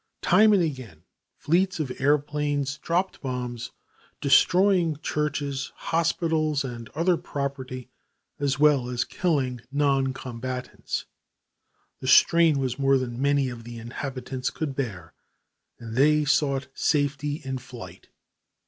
Time 0.23 0.51
and 0.51 0.63
again, 0.63 1.03
fleets 1.37 1.79
of 1.79 1.91
airplanes 2.01 2.79
dropped 2.79 3.21
bombs, 3.21 3.69
destroying 4.19 4.97
churches, 5.03 5.71
hospitals 5.75 6.63
and 6.63 6.89
other 6.95 7.17
property, 7.17 7.87
as 8.39 8.57
well 8.57 8.89
as 8.89 9.03
killing 9.03 9.61
non 9.71 10.11
combatants. 10.11 11.05
The 11.99 12.07
strain 12.07 12.57
was 12.57 12.79
more 12.79 12.97
than 12.97 13.21
many 13.21 13.47
of 13.49 13.63
the 13.63 13.77
inhabitants 13.77 14.49
could 14.49 14.73
bear 14.75 15.13
and 15.77 15.95
they 15.95 16.25
sought 16.25 16.65
safety 16.73 17.35
in 17.45 17.59
flight. 17.59 18.07